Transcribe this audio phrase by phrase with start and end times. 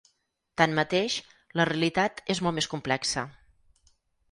[0.61, 1.17] Tanmateix,
[1.61, 3.29] la realitat és molt més complexa.